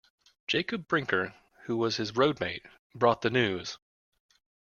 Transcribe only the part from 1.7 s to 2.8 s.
was his roadmate,